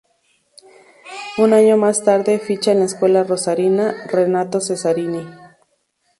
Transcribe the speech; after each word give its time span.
Un 1.37 1.53
año 1.53 1.77
más 1.77 2.03
tarde 2.03 2.39
ficha 2.39 2.71
en 2.71 2.79
la 2.79 2.85
escuela 2.85 3.23
rosarina 3.23 3.93
"Renato 4.07 4.59
Cesarini". 4.59 5.27